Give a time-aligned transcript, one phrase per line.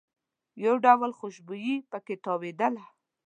[0.65, 2.83] یو ډول خوشبويي په کې تاوېدله.